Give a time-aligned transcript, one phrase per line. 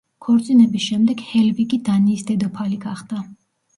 [0.27, 3.23] ქორწინების შემდეგ ჰელვიგი დანიის დედოფალი გახდა.